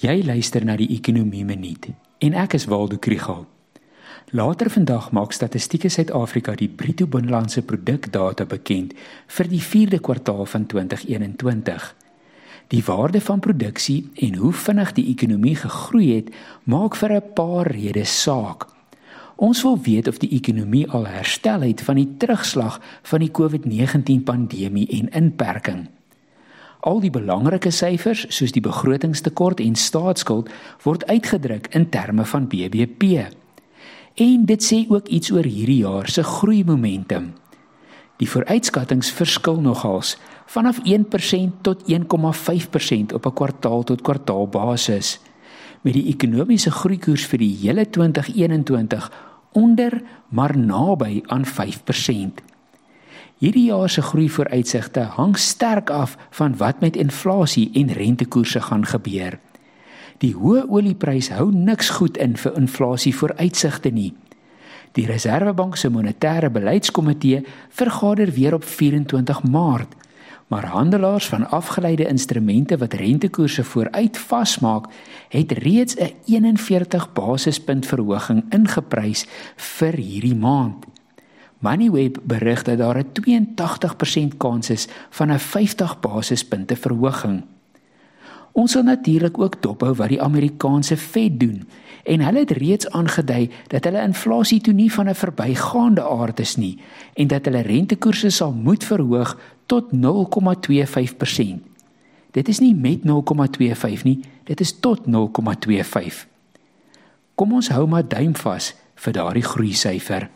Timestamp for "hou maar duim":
107.68-108.36